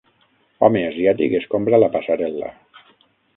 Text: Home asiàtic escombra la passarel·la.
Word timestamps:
Home 0.67 0.79
asiàtic 0.87 1.35
escombra 1.41 1.81
la 1.85 1.91
passarel·la. 1.97 2.51